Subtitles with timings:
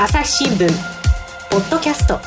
[0.00, 0.68] 朝日新聞
[1.50, 2.20] ポッドキャスト。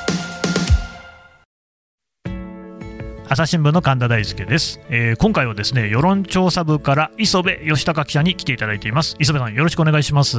[3.29, 9.15] 朝日新聞の神田大輔です、えー、今回はですね世論調査部から磯部義孝記者に来ていただいています。
[9.19, 10.37] 磯部さんよろしくお願いします。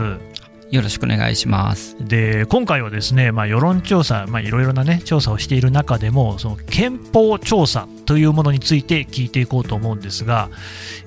[0.71, 1.97] よろしくお願いします。
[2.07, 10.51] で今回はですね、まあ、世論調査、まあ、いろいろな、ね、調査をしている中でもその憲法調査というものについて聞いていこうと思うんですが、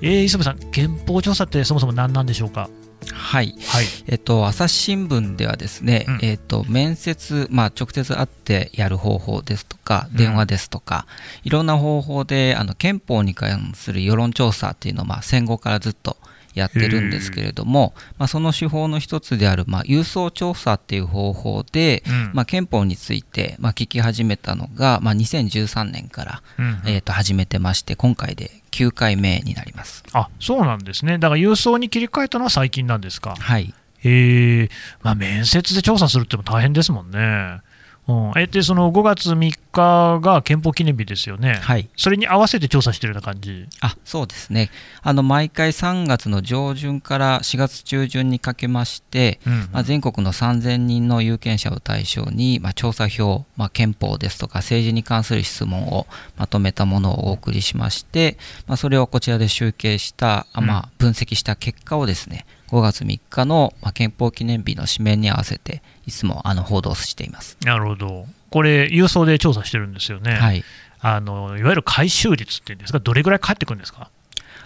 [0.02, 2.68] えー、磯部さん、憲法調査ってそもそも何なんでしょうか？
[3.14, 11.06] はい、はい、えっと、朝日新聞ではですね、うん、えっと、面接、まあ、直接会ってやる方法ですとか、電話ですとか、
[11.44, 16.18] うん、いろんな方法であの憲法に関する世論調査っていうのを、まあ、戦後からずっと
[16.56, 30.04] やってるんですけれども、まあ、その手法の一つである、まあ、郵送調査っていう方法で、うん、まあ、憲法について、まあ、聞き始めたのが、まあ、2013年から、うん、えー、と始めてまして今回で9回目になります。
[30.14, 31.18] あそうなんですね。
[31.18, 33.36] だから郵送に切り替えたのは最近なんですか？
[33.38, 33.74] はい。
[34.04, 34.70] えー。
[35.02, 37.62] まあ、面接で調査するっても大変ですもんね。
[38.08, 43.68] うん、えでその5月3日が憲法記念日ですよね、はい、それに合わせて調査してるような感じ。
[43.82, 44.70] あそうですね。
[45.02, 49.54] あの、毎回3月の上旬から4月中旬にかけまして、うん。
[49.54, 62.46] うん、まあ、全国の3000人の有権者を対象に、まあ、調査票、まあ、憲法ですとか政治に関する質問をまとめたものをお送りしまして、まあ、それをこちらで集計した、まあ、分析した結果をですね、
[62.76, 67.58] 5月3日の憲法記念日の紙面に合わせていつもあの報道しています。
[67.64, 70.64] なるほど、これ、郵送で調査してるんですよね、はい、
[71.00, 74.10] あのいわゆる回収率っていうんですか、どれぐらい返ってくるんですか、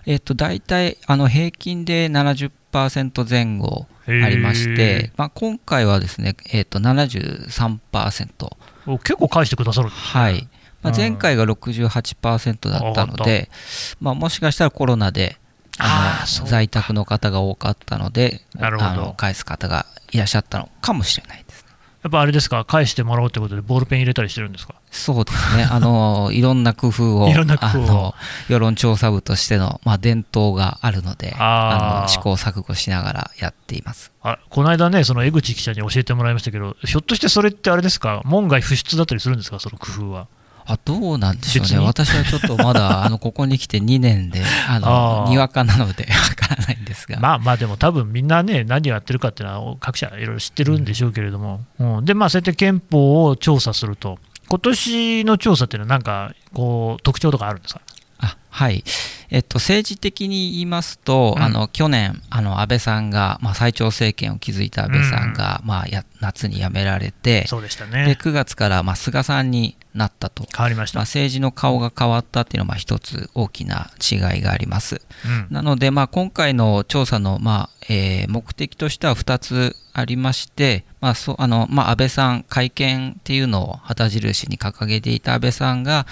[0.07, 8.57] えっと、大体あの平均で70%前後ありまして、まあ、今回はですね、えっと、73%。
[9.03, 10.47] 結構返してくださるんです、ね、はい。
[10.81, 13.51] まあ、前回が68%だったので、
[13.99, 15.37] まあ、もしかしたらコロナで
[15.79, 21.65] あの在宅の方が多かったのであの返す方がいらっしゃったのかもしれないです、
[22.03, 24.73] やっぱあれですか、返してもらおうということで、ボールペン入れたりしてるんですか？
[24.91, 28.15] そうですね、あの いろんな工夫を、あの
[28.47, 34.11] 世論調査部としての、まあ、伝統があるのであの、試行錯誤しながらやっています。
[34.23, 40.27] あこの間ね、その江口記者に教えてもらいましたけど、ひょっとしてそれってあれですか、門外不出だったりするんですか、その工夫は。
[40.69, 47.19] あどうなんでしょうね、私はちょっとまだ あのここに来て2年で、あのにわかなのでわからないんですが。
[47.19, 57.81] まあまあ、でも多分みんなね、何をやってるかっていうのは、各社いろいろ知ってるんでしょうけれども、うん、うん、で、まあ、そうやって憲法を調査すると、今年の調査っていうのは、なんかこう特徴とかあるんですか？
[58.19, 58.83] あはい、
[59.29, 75.01] えっと、政治的に言いますと、うん、あの去年、あの安倍さんが、まあ、最長政権を築いた安倍さんが、うん、まあ、や夏に辞められて、そうでしたね、で9月から、まあ、菅さんになったと、変わりました、まあ、政治の顔が変わったっていうのは、まあ、一つ大きな違いがあります。
[75.25, 86.05] うん、なので、まあ、今回の調査の、まあえー、目的としては2つありまして、まあそあのまあ、安倍さん、会見っていうのを旗印に掲げていた安倍さんが、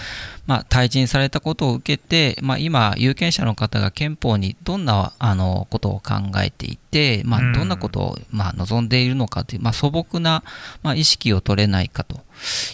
[0.45, 6.86] まあ、退陣されたことを受けて、まあ、今、有権者の方が憲法にどんなあのことを考えていて、
[7.25, 10.43] まあ、どんなことを、まあ、望んでいるのかという、まあ、素朴な、
[10.83, 12.19] まあ、意識を取れないかと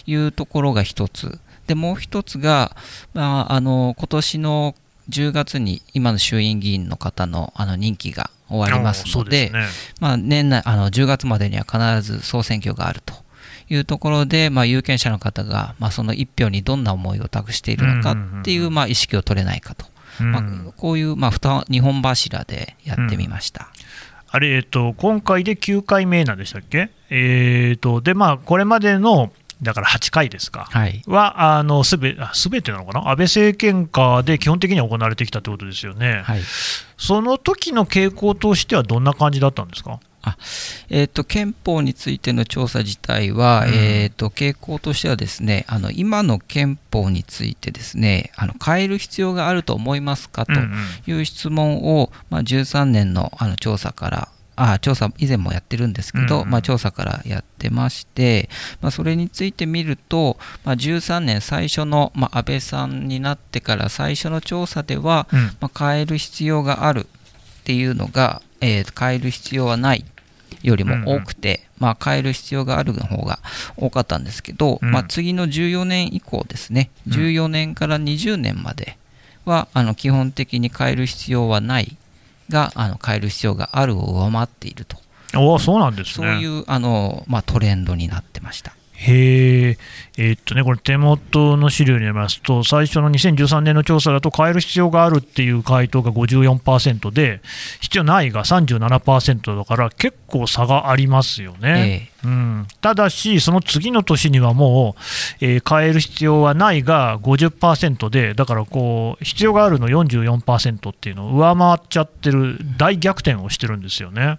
[0.06, 1.38] いうところが一つ。
[1.66, 2.76] でもう一つが、
[3.14, 4.74] まあ、あの今年の
[5.08, 9.66] 10月に今の衆院議員の方のあの任期が終わりますので、ね、
[10.00, 13.14] まあ、年内あの10月までには必ず総選挙があると
[13.68, 19.86] いうところで、まあ、有権者の方が、まあ、その一票にどんな思いを託しているのかっていう、まあ、意識を取れないかと、
[20.20, 23.68] まあ、こういう、まあ、2本柱でやってみました。
[24.34, 29.30] あれ、えっと、今回で9回目なんでしたっけ、えーとでまあ、これまでの
[29.62, 36.40] だから8回ですか、はい、はあのすべすべてなのかな、安倍政権下で基本的には行われてきたということですよね、はい、
[36.96, 40.00] その時の傾向としてはどんな感じだったんですか？
[40.24, 40.36] あ
[40.88, 50.52] えーと、憲法についての調査自体は、うん、えーと、傾向としてはですねあの今の憲法についてですねあの変える必要があると思いますかと
[51.06, 58.48] いう質問を、まあ、13年のあの調査からあ調査以前もやってるんですけど、うんうん、まあ、調査からやってまして、
[58.80, 70.04] まあ、それについて見ると、まあ、13年最初の、まあ、安倍さんになってから最初の調査では、うん、まあ、変える必要があるっていうのが、えー、変える必要はない
[70.62, 73.38] よりも多くて、うんうん、まあ、変える必要があるの方が
[73.76, 76.90] 多かったんですけど、うん、まあ、次の14年以降ですね。
[77.08, 78.96] 14年から20年まで
[79.44, 81.96] はあの基本的に変える必要はない
[82.50, 84.98] があの変える必要があるを上回っていると。
[85.36, 88.74] おそうなんです、ね、そういうあの、まあ、トレンドになってました。
[88.96, 89.78] へえ、
[90.16, 97.40] えー、っとね、これ、手元の資料によりますと、最初の2013年の調査だと、変える必要があるっていう回答が54%で、
[97.80, 102.10] 必要ないが37%だから、結構差がありますよね。
[102.22, 114.38] えー、うん、ただし、その次の年にはもう、えー、変える必要はないが50%で、だからこう、必要があるの44%っていうのを上回っちゃってる、大逆転をしてるんですよね。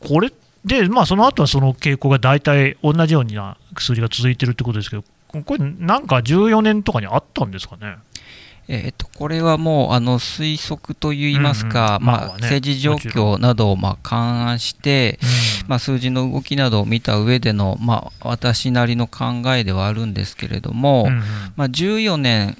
[0.00, 0.32] これ
[0.64, 7.96] で、まあ、その後はその傾向が大体同じような数字が続いてるってことですけど、これ、なんか14年とかにあったんですかね？
[8.72, 15.18] えー、とこれはもうあの推測といいますか、まあ、政治状況などをまあ勘案して、
[15.62, 21.08] うん、まあ、数字の動きなどを見た上での、まあ、私なりの考えではあるんですけれども、
[21.56, 22.56] まあ、14年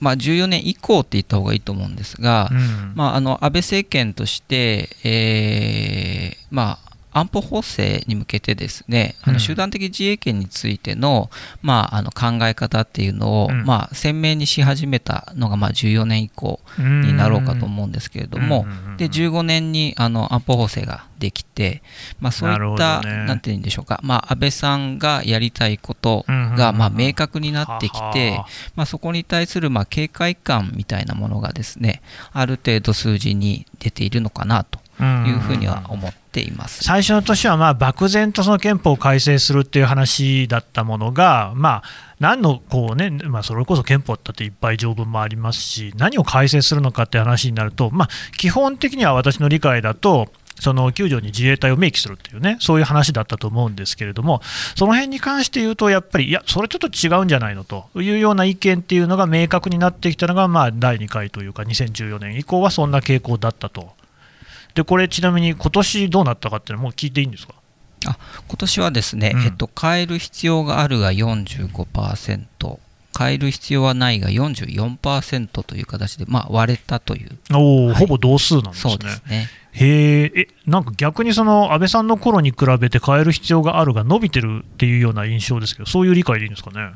[0.00, 6.83] まあ、14年以降って言った方がいいと思うんですが、うん、まあ、あの安倍政権として、えーまあ、
[7.14, 11.30] 安保法制に向けてですね、あの集団的自衛権についての,、
[11.62, 18.66] まあ、あの考え方っていうのを、まあ、鮮明にし始めたのがまあ14年以降になろうかと思うんですけれども、
[18.98, 21.82] で15年にあの安保法制ができて、
[22.20, 28.40] まあ、そういった、ね、なんていうんでしょうか、まあ、安倍さんがやりたいことがまあ明確になってきて、
[28.74, 32.02] まあ、そこに対するまあ警戒感みたいなものがですね
[32.32, 50.28] ある程度数字に出ているのかなというふうには思っています、最初の年はまあ漠然とその憲法を改正するっていう話だったものが、まあ、何のこうね、まあ、それこそ憲法だっていっぱい条文もありますし、何を改正するのかって話になると、まあ、基本的には私の理解だと、
[50.60, 53.74] その9条に自衛隊を明記するっていうね、そういう話だったと思うん。
[53.74, 54.40] ですけれども、
[54.76, 57.28] その辺に関して言うと、やっぱり、いや、それちょっと違うん。
[57.28, 62.94] じゃないのというような意見っていうのが明確になってきたのが、まあ、第2回というか、2014年以降はそん。
[62.94, 63.92] な傾向だったと
[64.74, 67.54] でこれ、ちなみに今年どうなったかっていうのも聞いていいんですか？
[68.06, 68.18] あ
[68.48, 72.78] 今年はですね、うん、えっと、変える必要があるが45%、
[73.16, 77.38] 変える必要はないが44%という形で、まあ、割れたという。
[77.52, 78.92] おはい、ほぼ同数なんですね。
[78.92, 86.90] そうですねへえ、なんか逆にその安倍さんの頃に比べて変える必要があるが伸びてるっていうような印象ですけど、そういう理解でいいんですかね？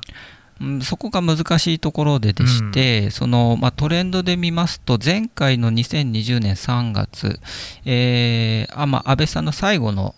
[0.83, 7.41] そこが難しいところででして、うん、そのまあ、トレンドで見ますと、前回の2020年3月、
[7.85, 10.15] えーあまあ、安倍さんの最後の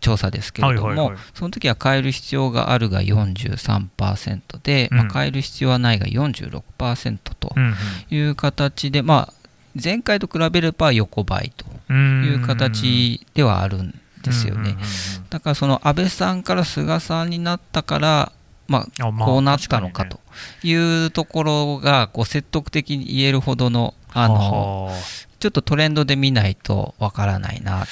[0.00, 7.54] 調査ですけれども、はいはいはい、その時は変える必要があるが43%で、うん、まあ、変える必要はないが46%と
[8.10, 9.32] いう形で、まあ、
[9.82, 14.76] 前回と比べれば横ばいという形ではあるんですよね。
[15.30, 18.32] だからその安倍さんから菅さんになったから
[18.68, 20.20] まあ、こうなったのかと
[20.62, 24.90] いうところがこう説得的に言えるほどのあの
[25.38, 27.84] ちょっとトレンドで見ないとわからないな。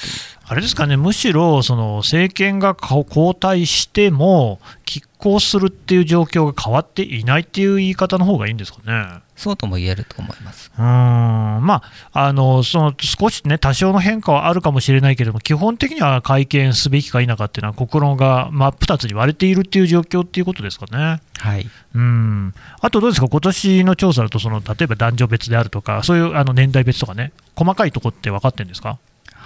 [0.46, 9.20] あれですかね、むしろその政権が交代しても、拮抗するっていう状況が変わっていないっていう言い方の方がいいんですかね。
[9.36, 10.70] そうとも言えると思います。
[10.76, 10.84] うん。
[10.84, 11.82] ま
[12.12, 21.22] あ、あのその少しね、多少の変化はあるかもしれないけれども、基本的には会見すべきか否かっていうのは、心が真っ二つに割れているっていう状況っていうことですかね。
[21.38, 22.54] はい、うん。
[22.80, 28.98] あとどうですか、今年の調査だとその、例えば男女別であるとか、そういうあの年代別とかね、細かいところって分かってるんですか？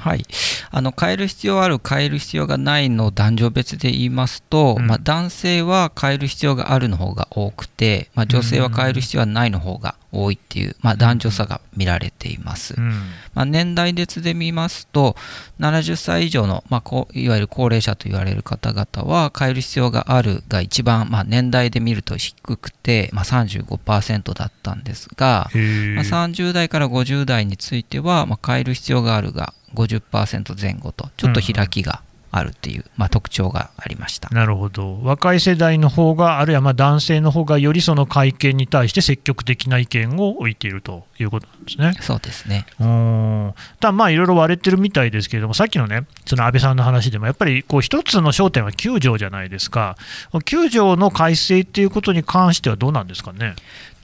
[0.05, 0.25] はい、
[0.71, 12.75] あの変える必要ある、変える必要がないの男女別で言いますと、うん、まあ、男性は変える必要があるの方が多くて、まあ、女性は変える必要はないの方が多いっていう、まあ、男女差が見られています。
[12.77, 12.91] うん、
[13.35, 15.17] まあ、年代別で見ますと、
[15.61, 25.61] 70歳以上の、まあ、いわゆる高齢者と言われる方々は、変える必要があるが一番、まあ、年代で見ると低くて、まあ、35%だったんですが、ま
[26.01, 32.03] あ、30代から50代については、まあ、変える必要があるが50%前後と、ちょっと開きが
[32.37, 34.29] あるっていう、まあ、特徴がありました。
[34.31, 41.95] なるほど、若い世代の方が、あるいはま男性の方がよりその会見に対して積極的な意見を置いているということなんですね。
[42.01, 42.67] そうですね。
[42.81, 43.55] うん。
[43.79, 49.97] ただ、まあいろいろ割れてるみたいですけれども、さっきのね、その安倍さんの話でも、やっぱりこう一つの焦点は9条じゃないですか、
[50.33, 53.55] 9条の改正っていうことに関してはどうなんですかね？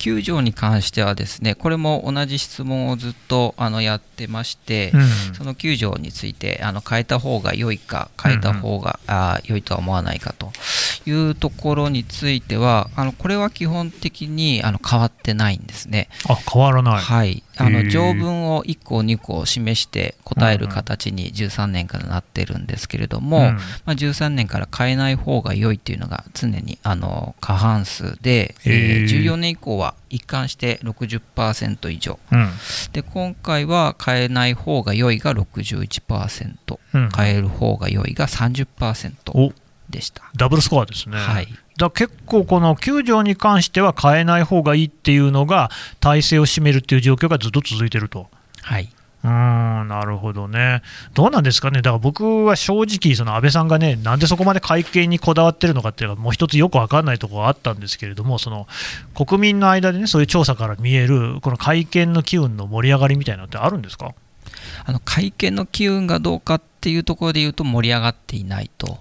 [0.01, 10.53] 9条に関してはですねこれも同じ質問をずっとあのやってまして、うん、その9条についてあの変えた方が良いか変えた方が、うんうん、あ良いとは思わないかと
[11.07, 16.09] いうところについてはあのこれは基本的にあの変わってないんですね。
[16.29, 32.49] あ変わらない、はいあの条文を1個2個示して答える形に13年からなってるんですけれども、うん、まあ、13年から変えない方が良いっていうのが常にあの過半数で、えー、14年以降は一貫して60%以上、うん、
[32.93, 39.53] で今回は変えない方が良いが61%、うん、変える方が良いが30%
[39.91, 40.23] でした。
[40.37, 41.19] ダブルスコアですね。
[41.19, 45.71] はい、だ結構、この9条に関しては変えない方がいいっていうのが、
[46.01, 48.29] 体制を占めるっていう状況がずっと続いてると。
[48.63, 48.89] はい。
[49.23, 49.31] うん
[49.89, 50.81] なるほどね、
[51.13, 58.67] どうなんですかね、だから僕は正直、その安倍さんがね、なんでそこまで会見にこだわってるのかっていうのは、もう一つよく分かんないところがあったんですけれども、その
[59.15, 64.15] 国民の間でね、そういう調査から見える、この会見の機運の盛り上がりみたいなのってあるんですか？
[64.85, 68.99] あの会見の機運がどうかっていうところで言うと盛り上がっていないと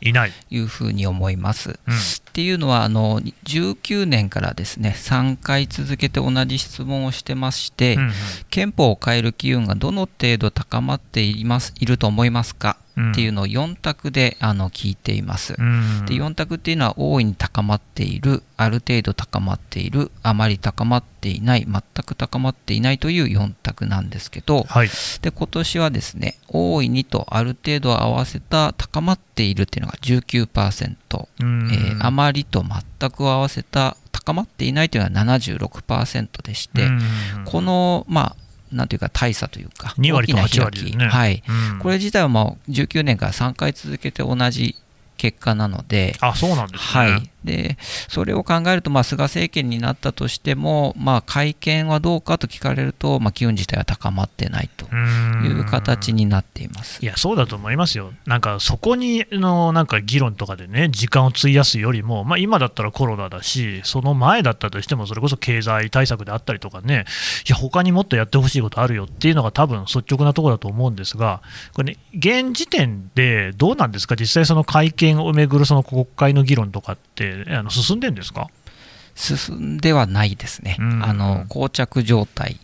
[0.50, 1.70] いうふうに思います。
[1.70, 1.98] うん、っ
[2.34, 8.12] ていうのはあの19年からですね3回続けて同じ質問をしてまして、うんうん、
[8.50, 12.78] 憲法を変える機運がどの程度高まっていますいると思いますか？
[13.12, 15.54] っていうのを4択であの聞いています。
[15.54, 15.64] で
[16.16, 24.90] 4択っていうのは大いに高まっている、ある程度高まっている、あまり高まっていない、全く高まっていないという4択なんですけど、はい、
[25.22, 36.90] で今年はですね、大いにとある程度合わせた高まっているっていうのが19%、えー、あまりと全く合わせた高まっていないというのは76%でして、
[37.46, 41.08] この、まあ、なんていうか大差というか、2割と8割ね。
[41.08, 44.76] はい、うん、これ自体はもう19年から3回続けて同じ
[45.18, 47.78] 結果なので、あそうなんです、ね、はい、で
[48.10, 57.00] それを考えると、まあ、菅政権になったとしても、まあ、会見はどうかと聞かれると、まあ、機運自体は高まってないという形になっています。
[57.02, 67.06] いや、そうだと思いますよ、なんかそこにのなんか議論とかでね、時間を費やすよりも、まあ、今だったらコロナだし、その前だったとしても、それこそ経済対策であったりとかね、
[67.48, 71.42] いや、他にもっとやってほしいことあるよっていうのが、多分率直なところだと思うんですが、
[71.74, 77.29] これね、現時点でどうなんですか、実際、その会見をめぐるその国会の議論とかって。
[77.50, 78.48] あの進んでるんですか？
[79.16, 82.58] 進んではないですね、うん、あの膠着状態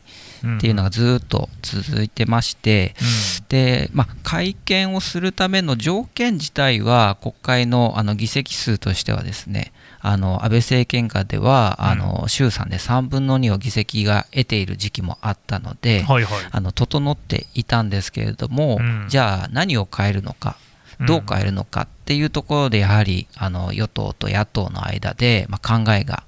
[0.58, 2.96] っていうのがずっと続いてまして、
[3.40, 18.80] うん、でまあ、会見をするための条件自体は国会のあの議席数としてはですねあの安倍政権下では、うん、あの衆参で3分の2を議席が得ている時期もあったので、はいはい、あの整っていたんですけれども、
[19.10, 20.58] じゃあ何を変えるのか
[21.02, 26.24] どう変えるのかっていうところでやはりあの与党と野党の間で、まあ、考えが、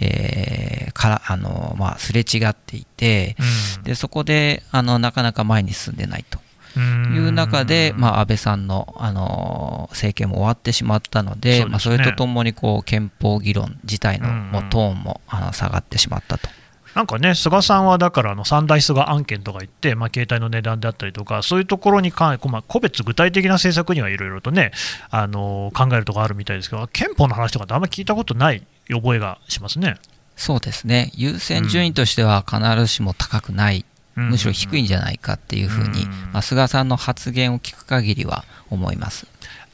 [0.00, 3.36] えー、からあの、まあ、すれ違っていて、
[3.84, 6.40] でそこであのなかなか前に進んでないと。
[6.74, 16.48] いう中で、まあ、安倍さんの、あの政権も終わってしまったので、そ、ね、まあ、それとともにこう憲法議論自体のもうトーンもあの下がってしまったと。
[16.94, 24.72] なんかね、菅さんはだからあの三大菅案件とか言って、まあ、携帯の値段であったりとか、そういうところに関まあ、個別具体的な政策にはいろいろとね、
[25.10, 29.96] あの考えるところあるみたいですけど、憲法の話とかってあんまり聞いたことない覚えがしますね。
[30.36, 33.84] そうですね、優先順位としては必ずしも高くない、
[34.16, 39.26] うん、むしろ低いんじゃないかっていうふうに、まあ、菅さんの発言を聞く限りは思います。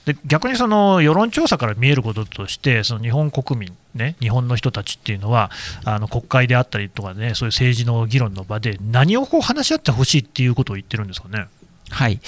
[0.09, 5.51] で逆にその世論調査から見えることとして、その日本国民、ね、日本の人たちっていうのは、
[5.85, 11.47] あの国会であったりとかね、そういう政治の議論の場で、何をこう話し合ってほしいっていうことを言ってるんですかね？
[11.91, 12.21] はい。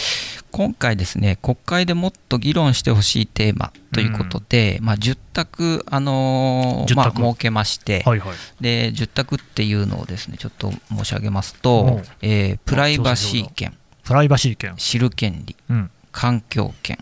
[0.50, 14.75] 今回ですね、国会でもっと議論してほしいテーマということで、うん、まあ、10択、あのー、まあ、設けまして、はいはい、で、10択っていうのをですね、ちょっと申し上げますと、えー、プライバシー権、プライバシー権。
[14.76, 16.99] 知る権利、うん、環境権、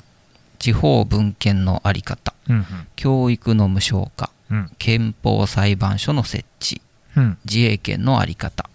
[0.58, 2.64] 地方分権の在り方、うんうん、
[2.96, 6.80] 教育の無償化、うん、憲法裁判所の設置、
[7.16, 8.68] うん、自衛権の在り方。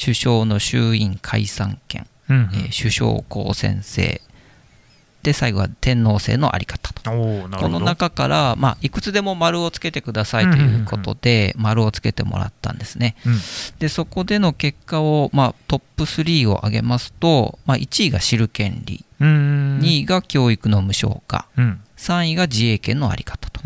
[0.00, 4.20] 首相の衆院解散権、うんうん、えー、首相公選制。
[5.22, 7.10] で最後は天皇制の在り方と。
[7.10, 13.32] この中から、まあ、いくつでも丸をつけてくださいということで、丸をつけてもらったんですね、うん、
[13.80, 23.60] でそこでの結果を、まあ、トップ3を挙げますと、まあ、1位が知る権利2位が教育の無償化、うん、3位が自衛権の在り方と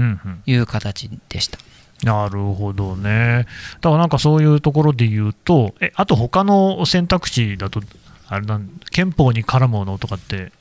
[0.47, 1.59] いう形でした。
[2.03, 3.47] なるほどね。
[3.81, 7.81] だからなんかそういうところで言うと、えあと他の選択肢だと、
[8.29, 10.53] あれなん憲法に絡むものとかって、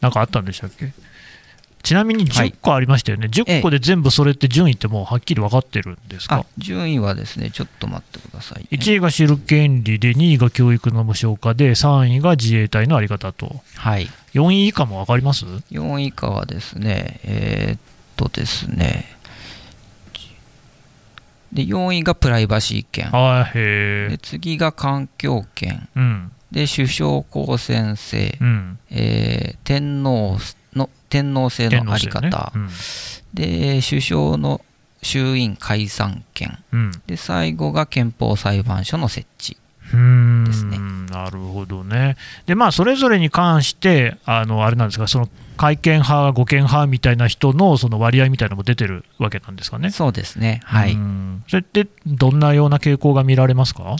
[0.00, 0.92] なんかあったんでしたっけ？
[1.82, 6.46] ちなみに10個ありましたよね、はい、10個で全部それって順位ってもうはっきり分かってるんですか？
[6.58, 17.80] 順位はですね、ちょっと待ってください、ね、1位が知る権利で、2位が教育の無償化で、3位が自衛隊の在り方と、はい、4位以下も分かります ?4 位以下はですね、えー、っ
[18.16, 19.16] とですね、
[21.52, 30.38] で4位がプライバシー権、あへで次が環境権、うん、で首相公選制、うん、えー、天皇の
[31.12, 32.68] 天皇制の在り方、ねうん、
[33.34, 34.62] で首相の
[35.02, 39.58] 衆院解散権、うん、で最後が憲法裁判所の設置。
[39.92, 40.78] ですね。
[41.10, 42.16] なるほどね。
[42.46, 45.28] でまあそれぞれに関してあのあれなんですがその
[45.58, 49.90] 改憲派、護憲派みたいな人のその割合みたいなのも出てるわけなんですかね。
[49.90, 50.96] そうですね、はい、
[51.46, 53.96] それってどんなような傾向が見られますか？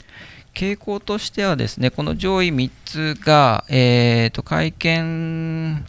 [0.55, 5.85] 傾向としてはですね、この上位3つが、えーと、改憲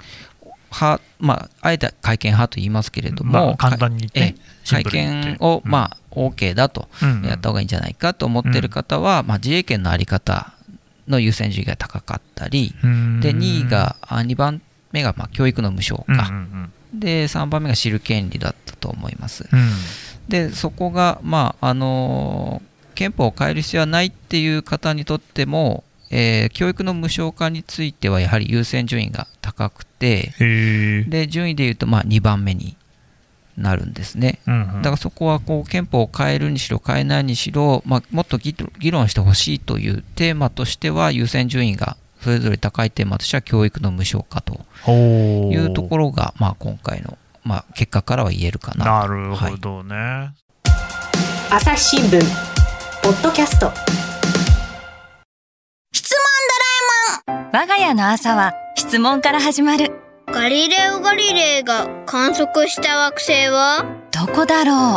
[0.73, 4.35] 派、まあ、あえて改憲派と言いますけれども、まあ、簡単に言って、
[4.69, 6.89] 改憲を、うん、まあ、OK だと、
[7.25, 10.53] やった方がいいんじゃないかと思っている方は、うん、まあ、自衛権の在り方
[11.07, 12.73] の優先順位が高かったり、
[13.21, 14.61] で2位が、2番
[14.91, 16.31] 目がまあ教育の無償化、
[16.93, 19.47] で3番目が知る権利だったと思います。
[20.29, 22.61] でそこが、まああの
[22.95, 25.83] 憲法を変える必要はないっていう方にとっても、
[26.15, 30.31] えー、教育の無償化についてはやはり優先順位が高くて
[31.09, 32.77] で順位でいうとまあ2番目に
[33.57, 38.55] なるんですね、うんうん、だからそこはこう憲法を変えるにしろ変えないにしろ、まあ、もっと議
[38.91, 44.59] 論してほしいというテーマとしては優先順位がそれぞれ高いテーマとしては教育の無償化と
[44.91, 50.31] いうところが、まあ、今回の、まあ、結果からは言えるかななるほどね、は
[51.51, 52.21] い、朝日新聞
[53.01, 54.12] ポッドキャスト
[57.55, 59.91] 我が家の朝は質問から始まる。
[60.25, 63.85] ガリレオ・ガリレイが観測した惑星は？
[64.09, 64.95] どこだろ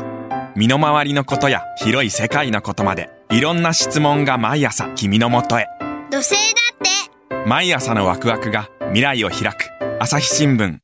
[0.54, 0.58] う？
[0.58, 5.66] 身の回りのことや広い世界のことまでいろんな質問が毎朝君のもとへ。
[6.10, 6.38] 土星だ
[6.72, 7.46] って。
[7.46, 9.68] 毎朝のワクワクが未来を開く。
[10.00, 10.78] 朝日新聞。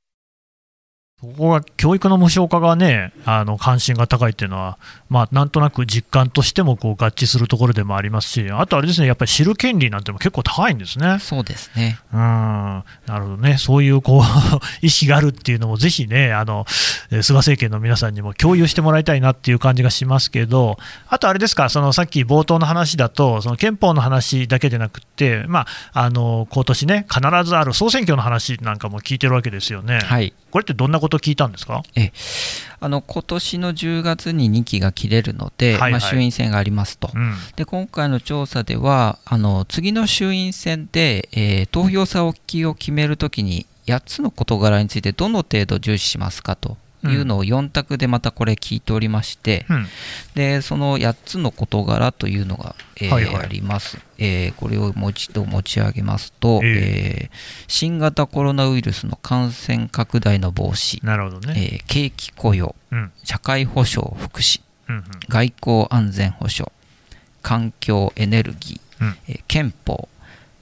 [1.23, 4.79] ここが教育の無償化がね、あの関心が高いっていうのは、
[5.13, 11.19] まあ、なんとなく実感としてもこう合致するところでもありますし、あとあれですね、やっぱり知る権利なんても結構高いんですね。
[11.21, 11.99] そうですね。
[12.15, 12.85] うん、な
[13.19, 14.23] るほどね、そういうこう
[14.81, 16.65] 意識があるっていうのも、ぜひね、あの
[17.21, 20.79] 菅政権の皆さんにも共有してもらいたいなっていう感じがしますけど、
[21.09, 30.01] あとあれですか、そのさっき冒頭の話だと、その憲法の話だけでなくて、まあ、あの今年ね、必ずある総選挙の話なんかも聞いてるわけですよね。
[30.01, 31.83] はい、これってどんなこと聞いたんですか？
[31.97, 32.13] え
[32.83, 46.77] あの今年の10月に2期が切れるので、はいはい、まあ、衆院選がありますと、うん、で今回の調査ではあの次の衆院選で、えー、投票差を決めるときに8つの事柄についてどの程度重視しますかと
[47.09, 49.87] いうのを4択でまたこれ聞いておりまして、うん、
[50.35, 66.71] でその8つの事柄というのが、えーはいはい、あります、えー、これをもう一度持ち上げますと、えー、えー、新型コロナウイルスの感染拡大の防止なるほどね、え景気雇用、うん、社会保障福祉、うんうん、外交安全保障
[67.43, 70.09] 環境エネルギー、うん、え憲法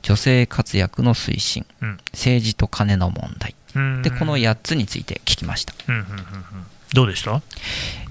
[0.02, 1.66] 女性活躍の推進、
[2.12, 3.54] 政治と金の問題
[4.02, 5.74] でこの8つについて聞きました。
[6.92, 7.40] どうでした？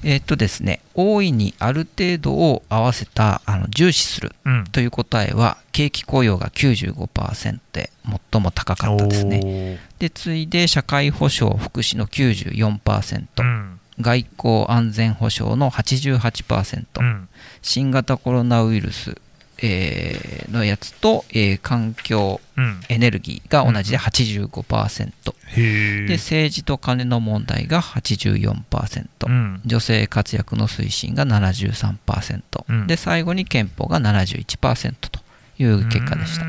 [0.04, 4.32] えっとですね、大いにある程度を合わせたあの重視する
[4.72, 7.90] という答えは、景気雇用が95%で
[8.32, 9.80] 最も高かったですね。
[10.00, 17.28] で次いで社会保障・福祉の94%、うん、外交・安全保障の88%、うん、
[17.62, 19.18] 新型コロナウイルス
[19.62, 25.12] えー、のやつと、えー、環境、うん、エネルギーが同じで85%、
[25.58, 35.20] うん、で政治と金の問題が84%、うん、女性活躍の推進が73%、うん、で最後に憲法が71%と
[35.58, 36.46] いう結果でした。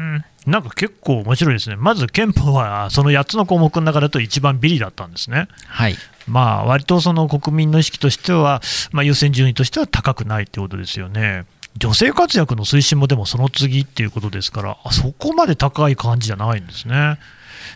[0.46, 5.49] なんか結構面白いですね、まず憲法はその8つの項目の中だと一番ビリだったんですね。
[5.66, 5.96] はい、
[6.27, 11.44] まあ割とその国民の意識としては、まあ、優先順位としては高くないということですよね。
[11.76, 17.18] 女性活躍の推進もでもその次っていうことですから、そこまで高い感じじゃないんですね。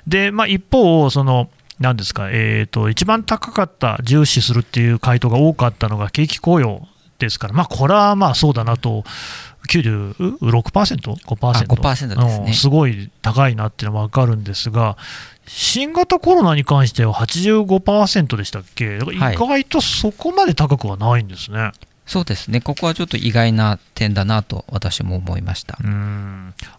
[0.07, 1.48] で、まあ、一方、その
[1.80, 6.87] なんですか、えーと、一番高かった、重視するっていう回答が多かったのが景気雇用
[7.18, 9.04] ですから、まあ、これはまあそうだなと、
[9.68, 11.14] 96%?5%?
[11.24, 14.96] 5%ですね、すごい高いなっていうのは分かるんですが、
[15.46, 21.59] 新型コロナに関しては85%でしたっけ、だから意外とそこまで高くはないんですね。
[21.59, 21.72] はい
[22.07, 25.79] そうですね、ここはちょっと意外な点だなと私も思いました。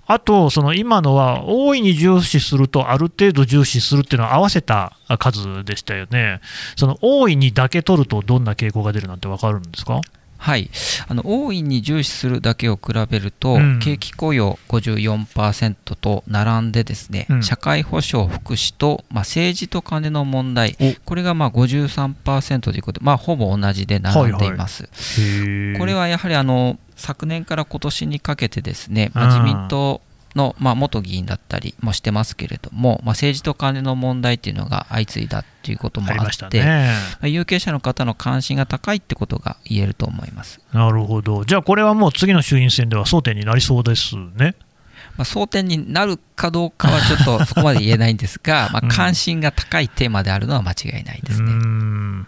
[0.05, 6.41] あと、その今のは、大いに重視すると、ある程度重視するっていうのは合わせた数でしたよね、
[6.75, 9.99] その大いにだけ取ると、どんな傾向が出るなんて分かるんですか？
[10.45, 10.69] はい。
[11.07, 24.89] あの大いに重視するだけを比べると、うん、景気雇用54%と並んでですね、うん、社会保障福祉と、まあ、政治と金の問題これがまあ53%ということで、まあ、ほぼ同じで並んでいます、は
[25.25, 30.01] いはい、これはやはりあの昨年から今年にかけてですね、まあ、自民党
[30.35, 40.59] の、まあ、元議員だったりもしてますけれども、まあ、政治と金の問題っていうのが相次いだっていうこともあって、ね、まあ、有権者の方の関心が高いってことが言えると思います。
[40.73, 44.55] なるほど、じゃあこれはもう次の衆院選では争点になりそうですね。
[45.17, 51.51] まあ、争点になるかどうかはちょっとそこまで言えないんですが、 まあ、関心が高いテーマであるのは間違いないですね。
[51.51, 52.27] うん。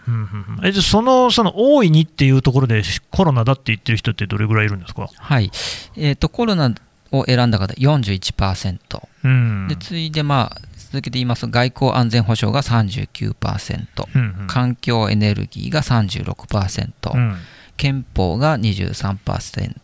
[0.64, 5.50] えそのその大いにっていうところでコロナだって言ってる人ってどれぐらいいるんですか、はい。
[5.96, 6.72] えーと、コロナ
[7.12, 17.36] を選んだ方41%、うん、で次いで、まあ、続けて言いますと外交安全保障が39%、うんうん、環境エネルギーが36%、うん、
[17.76, 19.74] 憲法が23%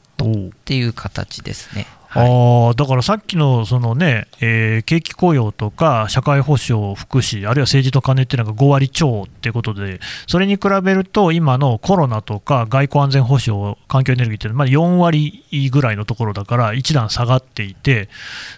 [0.49, 1.87] っていう形ですね。
[2.15, 9.99] はい、あだからさっきのその、ねえー、景気雇用とか社会保障、福祉、あるいは政治と金っていうのが5割超っていうことで、
[10.29, 18.09] それに比べると、今のコロナとか外交安全保障、環境エネルギーっていうのは、ま、4割ぐらいのところだから、一段下がっていて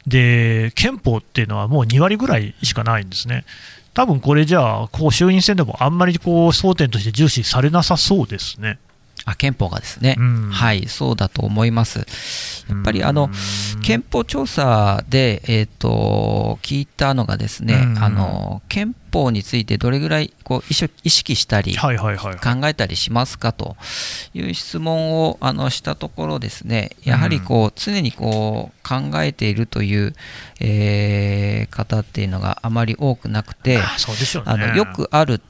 [0.06, 3.46] で、憲法っていうのはもう2割ぐらいしかないんですね。
[3.94, 8.78] 多分これじゃあ、こう衆院選でもあんまりこう争点として重視されなさそうですね。
[9.26, 11.98] あ憲法がですね、うん、はいそうだと思います。
[12.68, 13.28] やっぱりあの
[13.82, 21.76] 憲法調査で、えーと、聞いたのがですね、うん、あの憲法についてどれぐらいこう意識したり、
[22.38, 23.76] 考えたりしますかと
[24.32, 26.90] いう質問をあのしたところですね。
[27.02, 30.14] やはりこう常にこう考えているという、
[30.60, 33.80] えー、方っていうのがあまり多くなくて
[34.44, 35.40] あのよくある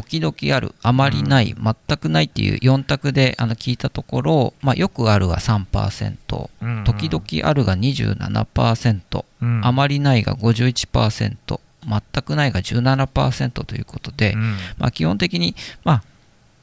[0.00, 16.02] 時々ある、あまりない、うん、全くないっていう4択であの聞いたところ、まあ、よくあるが3%、うんうん、時々あるが27%、うん、あまりないが51%、全くないが17%ということで、うん、まあ、基本的に、まあ、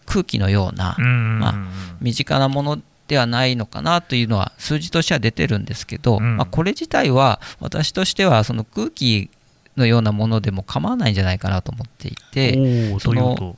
[0.06, 1.56] 空気のような、まあ、
[2.00, 9.30] 身近なものではないのかなというのは数字としては出てるんですけど、まあ、これ自体は私としてはその空気
[9.78, 13.58] のようなものでも構わないんじゃないかなと思っていて、その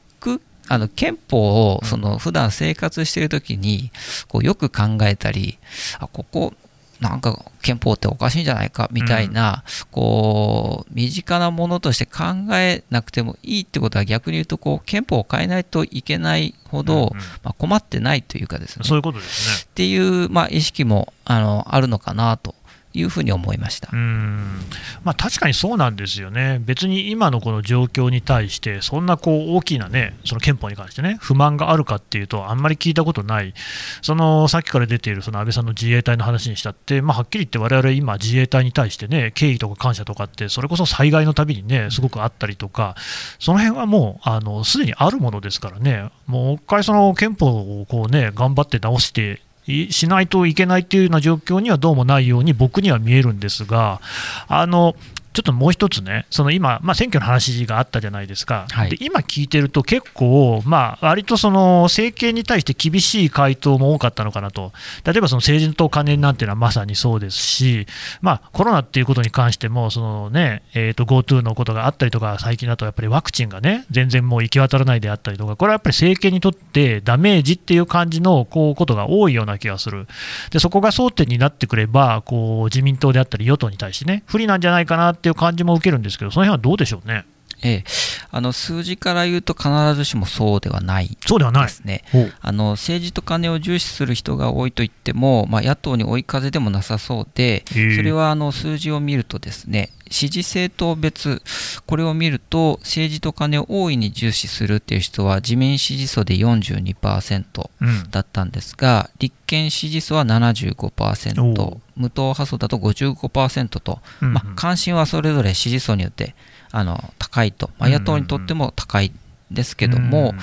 [0.69, 3.91] あの憲法をその普段生活しているときに
[4.27, 5.58] こうよく考えたり、
[5.99, 6.53] あここ
[6.99, 17.12] なんか憲法っておかしいんじゃないかみたいな、こう身近なものとして考えなくてもいいってことは逆に言うとこう憲法を変えないといけないほど、
[17.43, 18.86] まあ、困ってないというかですね。
[18.86, 19.69] そういうことですね。
[19.69, 22.56] っていう、まあ、意識もあのあるのかなと
[22.97, 23.89] いうふうに思いました。
[23.93, 24.60] うん。
[25.03, 33.53] まあ、確かにそうなんですよね、別に今のこの状況に対して、そんなこう大きなね、その憲法に関してね、不満があるかっていうと、あんまり聞いたことない、
[34.01, 42.95] そのさっきから出ているその安倍さんの自衛隊の話にしたって、まあ、はっきり言って、われわれ今、自衛隊に対してね、敬意とか感謝とかって、それこそ災害のたびにね、すごくあったりとか、
[43.39, 44.19] その辺はも
[44.62, 49.41] う、すでにあるものですからね、もう一回、その憲法をこう、ね、頑張って直して
[49.89, 54.01] しないといけないというような状況にはどうもないように僕には見えるんですが、
[54.47, 54.95] あの
[55.38, 64.73] ちょっともう一つね、その今、まあ、選挙の話があったじゃないですか、はい、で今聞いてると、結構、まあ割とその政権に対して厳しい回答も多かったのかなと、
[65.06, 67.86] 例えばその政治と金なんていうのはまさにそうですし、
[68.21, 80.08] まあ、コロナっていうことに関しても、そのねえー、と GoTo のことがあったりとか、最近だとやっぱりワクチンがね、全然もう行き渡らないであったりとか、これはやっぱり政権にとってダメージっていう感じのこうことが多いような気がする、
[80.50, 87.25] でそこが争点になってくれば、こう自民党であったり、与党に対してね、不利なんじゃないかなっていう感じも受けるんですけど、その辺はどうでしょうね？
[87.63, 87.83] ええ、
[88.29, 91.63] あの数字から言うと必ずしもそうではないそうではない。
[91.63, 92.03] ですね
[92.39, 101.41] あの政治と金を重視する人が多いといっても、まあ、野党に追い風でもなさそうで、それはあの数字を見るとですね支持政党別
[101.87, 107.69] これを見ると政治と金を大いに重視するっていう人は自民支持層で42%
[108.11, 116.36] だったんですが、うん、立憲支持層は75%無党派層だと55%と、うんうん、まあ、関心はそれぞれ支持層によって
[116.71, 119.12] あの高いと、まあ、野党にとっても高い
[119.51, 120.36] ですけども、うんうん、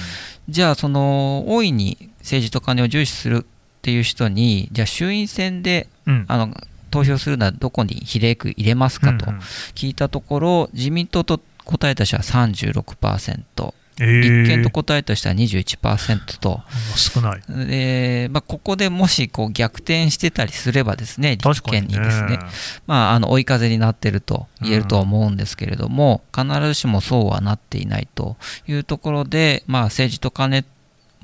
[0.48, 3.46] じゃあその大いに政治と金を重視するっ
[3.82, 6.54] ていう人にじゃあ衆院選で、うん、あの
[6.90, 9.26] 投票するのはどこに比例区入れますかと
[9.74, 13.74] 聞いたところ、自民党と答えた人は36%。
[14.00, 16.60] えー、立憲と答えた人は21%と、
[16.96, 17.42] 少ない。
[17.66, 22.38] でまあ、ここでもしこう逆転してたりすれば、ですね立憲にですね、ね
[22.86, 30.64] まあ、あの追い風になっていると言えるとは思うんですけれども、うん、必ずしもそうはなっていないというところで、まあ、政治と金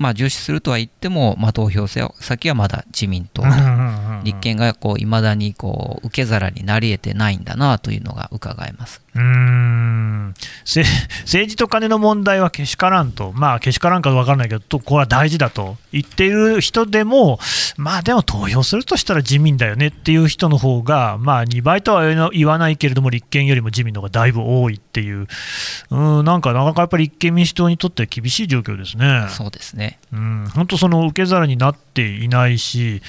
[0.01, 3.43] まあ、重視するとは言っても、まあ、投票先はまだ自民党。
[3.43, 3.47] と、
[4.23, 9.03] 立憲がいまだにこう受け皿になり得てないんだなというのが伺えます。
[9.13, 9.50] うん
[11.23, 15.77] 政治と金の問題はけしからんと、まあ、けしからんか分からないけど、これは大事だと。
[15.91, 17.39] 言っている人でも、
[17.77, 25.27] まあでも投票するとしたら自民だよねっていう人の方が、まあ2倍とは言わないけれども、立憲よりも自民の方がだいぶ多いっていう、
[25.89, 29.27] うんなんかなかなかやっぱり立憲民主党にとっては厳しい状況ですね。
[29.29, 29.99] そうですね。
[30.13, 33.01] うん本当、その受け皿になっていないし、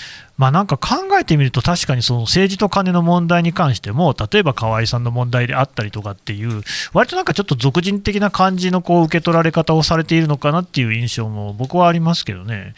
[0.43, 12.75] まあ、なんか考えてみると、確かにその政治と金の問題に関しても、例えば河合さんの問題であったりとかっていう、割となんかちょっと俗人的な感じのこう受け取られ方をされているのかなっていう印象も僕はありますけどね、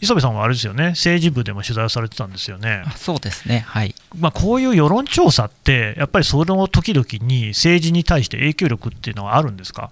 [0.00, 2.84] 磯部さんはあれですよね、政治部でも取材をされてたんですよね。
[2.94, 3.92] そうですね、はい。
[4.16, 9.90] まあ、こういう世論調査って、やっぱりその時々に政治に対して影響力っていうのはあるんですか？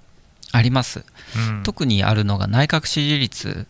[0.53, 1.05] あります、うん、
[1.65, 3.67] 特にあるのが内閣支持率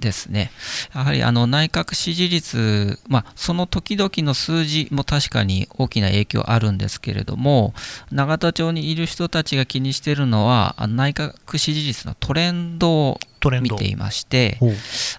[0.00, 0.50] ですね、
[0.94, 1.00] うん。
[1.00, 7.74] うん、やはりあの内閣支持率、まあ、その時々の数字も確かに大きな影響あるんですけれども、
[8.10, 13.20] 永田町にいる人たちが気にしているのは、内閣支持率のトレンドを
[13.60, 14.58] 見ていまして、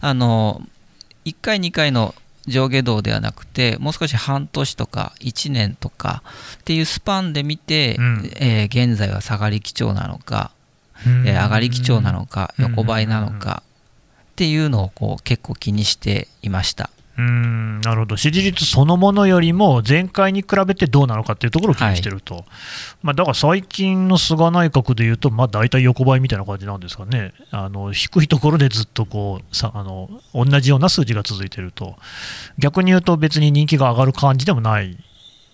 [0.02, 0.62] あの
[1.26, 2.15] 1回、2回の
[2.48, 6.24] 上下動ではなくてもう少し半年とか1年とか
[6.60, 10.52] っていうスパンで見て、うん、えー、現在は下がり基調なのか
[11.26, 13.63] え上がり基調なのか横ばいなのか
[14.32, 16.89] っていうのをこう結構気にしていました。
[17.18, 17.82] うん。
[17.82, 18.18] なるほど。
[18.18, 22.44] 支持率そのものよりも前回に比べてどうなのかっていうところを気にしてると、はい、
[23.04, 31.96] まあ、だから最近の菅内閣でいうと、まあ、大体横ばいみたいな感じなんですかね、あの低いところでずっとこうさあの同じような数字が続いていると、
[32.58, 34.98] 逆に言うと別に人気が上がる感じでもない。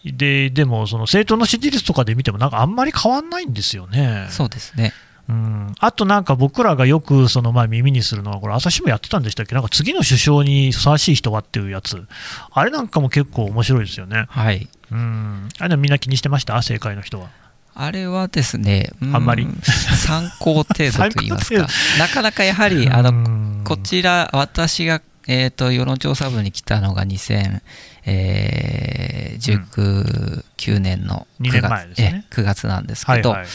[0.05, 4.27] で、でもその政党の支持率とかで見ても、なんかあんまり変わんないんですよね。
[4.29, 4.93] そうですね
[5.29, 12.03] うん、あとなんか僕らがよくそのまあ耳にするのは、これ、朝日新聞やってたんでしたっけ、なんか次の首相にふさわしい人はっていうやつ、
[12.51, 14.25] あれなんかも結構面白いですよね。
[14.27, 15.47] はい、うん。
[15.59, 17.27] あれみんな気にしてました、正解の人は。
[17.75, 19.47] あれはですね、あんまり？
[19.61, 21.67] 参考程度といいますか、
[21.99, 27.61] なかなかやはり、あのこちら、私が、えーと、世論調査部に来たのが2019、
[28.07, 33.49] えー、年の9月,、ね、9月なんですけど、はいはい、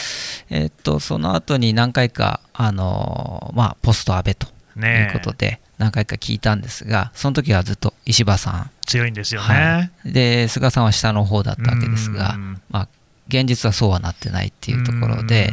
[0.50, 4.46] えー、っとその後に何回か、あのまあ、ポスト安倍と
[4.86, 12.36] いうことで、何回か聞いたんですが、その時はずっと石破さん、強いんですよね、はい、で菅さんは下の方だったわけですが、
[12.70, 12.88] まあ、
[13.26, 15.50] 現実はそうはなってないっていうところで、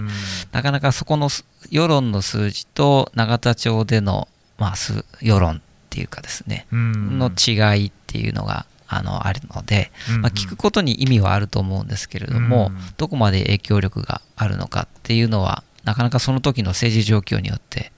[0.52, 1.30] なかなかそこの
[1.72, 4.28] 世論の数字と永田町での、
[4.60, 4.76] まあ、
[5.20, 17.92] 世論っていうかですね、の違いっていうのがあのあるので、まあ、聞くことに意味はあると思うんですけれども、どこまで影響力があるのかっていうのはなかなかその時の政治状況によって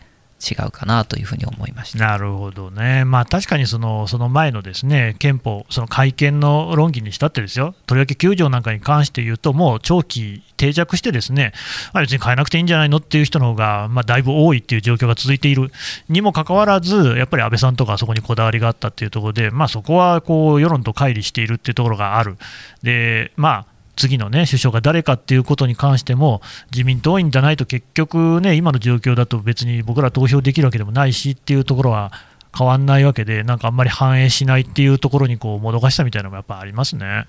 [0.43, 2.05] 違うかなというふうに思いました。
[2.05, 11.53] なるほどね、まあ、確かにそのその前のですね憲法、その改憲の論議にしたってですよ、とりわけ9条なんかに関して言うと、もう長期定着してですね、
[11.93, 15.71] 別に変えなくていいんじゃないのっていう人の方が、まあ、だいぶ多いっていう状況が続いている。
[16.09, 22.37] にもかかわらず、やっぱり安倍さんとかそこにこだわりがあったっていうところで、まあ、そこはこう世論と乖離しているっていうところがある。
[22.81, 32.11] でまあ次の、ね、首相が誰かっていうことに関しても、自民党員じゃないと結局、ね、今の状況だと別に僕ら投票できるわけでもないしっていうところは
[32.57, 37.25] 変わんないわけで、なんかあんまり反映しないっていうところにこうもどかしたみたいなのもやっぱありますね。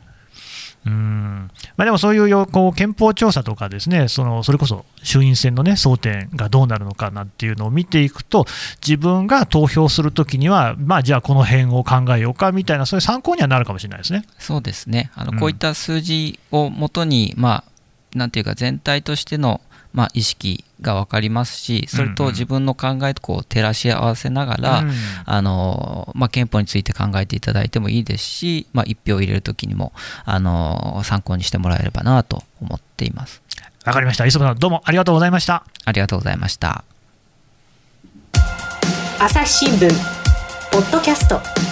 [0.87, 1.51] うん。
[1.77, 8.47] まあ、でもそういうこう憲法調査とか、ですねそのそれこそ衆院選の、ね、争点がどうなるのかなっていうのを見ていくと、
[8.87, 14.25] 自分が投票するときには、まあ、じゃあこの辺を考えようかみたいな、そういう参考にはなるかもしれないですね。
[14.39, 15.11] そうですね。
[15.15, 19.61] あの、こういった数字をもとに、まあ、なんていうか、全体としての
[19.95, 24.95] まあ、意識が分かりますし、それと自分の考えとこう照らし合わせながら、うんうん、
[25.25, 29.93] あのまあ、憲法について考えていただいてもいいですし、まあ、1票入れるときにも
[30.25, 33.43] あの参考にしてもらえればなと思っています。
[33.85, 34.25] わかりました。
[34.25, 35.65] 磯部さん、どうもありがとうございました。
[35.85, 36.85] ありがとうございました。
[39.19, 39.89] 朝日新聞
[40.71, 41.64] ポッドキャスト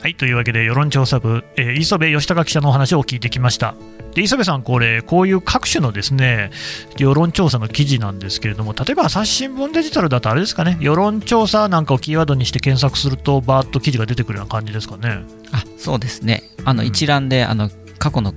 [0.00, 3.74] はいというわけで世論調査部、えー、磯部義孝記者のお話を聞いてきました。
[4.14, 6.50] で磯部さん、これこういう各種のですね
[6.96, 15.24] 世論調査の記事なんですけれども例えば朝日新聞デジタルだとあれですかね世論調査なんかをキーワードにして検索するとバーッと記事が出てくるような感じですかね。
[15.52, 16.42] あそうですね。
[16.64, 18.34] あの一覧で、うん、あの過去の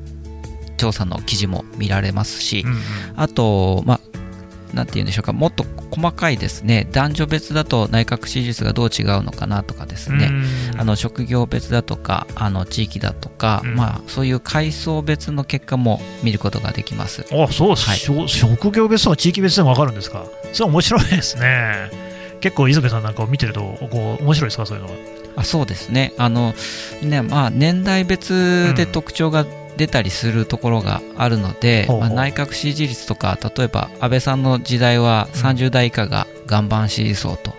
[0.77, 2.79] 調査の記事も見られますし、うんうん、
[3.15, 3.99] あと、まあ、
[4.73, 10.31] なんて言うんでしょうか、もっと細かいですね、男女別だと内閣支持率がどう違うのかなとかですね、
[10.77, 17.25] あの職業別だとか、あの地域だとか、まあ、そういう階層別の結果も見ることができます。
[17.31, 21.89] あそう、はい、職業別とか地域別でも分かるんですか、それ面白いですね。
[22.41, 24.95] 結構、磯部さんなんかを見てると、こう面白いですか、そういうのは。
[25.37, 26.13] あそうですね。
[26.17, 26.53] あの
[27.01, 29.45] ね、まあ、年代別で特徴が
[29.81, 37.51] 出たりするところがあるので、まあ、内閣支持率とか例えば安倍さんの時代は30代以下が岩盤支持層と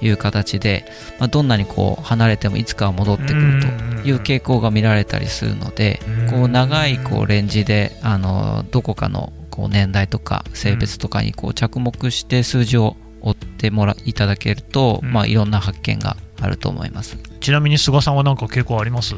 [0.00, 0.86] いう形で、
[1.18, 6.00] まあ、どんなにこう離れてもいつかは戻ってくるという傾向が見られたりするので
[6.30, 15.12] こう長いこうレンジであのどこかのこう年代とか性別とかにこう着目して数字を追ってもらいただけると、うん。
[15.12, 17.18] まあ、いろんな発見があると思います。
[17.40, 19.16] ちなみに菅さんは何か傾向あります？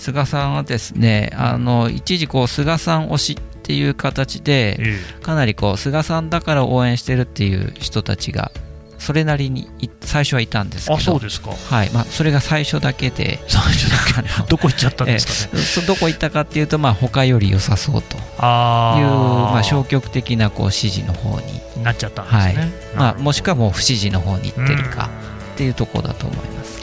[0.00, 8.50] 菅さんはですね、あの一時こう菅さん推しっていう形で、えかなりこう菅さんだから応援してるっていう人たちが
[8.98, 11.50] それなりにい最初はいたんですけど、あそうですか。
[11.50, 11.90] はい。
[11.90, 14.48] まあ、それが最初だけで、最初だけ。
[14.48, 22.56] どこ行っちゃったんですかね、どこ行ったかっていうと、まあ、他より良さそうというまあ、消極的なこう支持の方に、なっちゃったんですね、はい。
[22.96, 25.10] まあ、もしくはもう不支持の方に行ってるか
[25.44, 25.54] うん。
[25.54, 26.79] っていうところだと思います。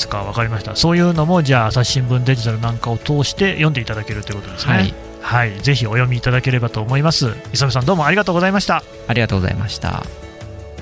[0.00, 0.76] うですか、わかりました。
[0.76, 4.72] そういうのも、じゃあ、朝日新聞デジタルなんかを通して読んでいただけるということですね。
[4.72, 7.34] はい、はい、ぜひお読みいただければと思います。
[7.52, 8.82] 磯部さん、どうもありがとうございました。
[9.06, 10.02] ありがとうございました。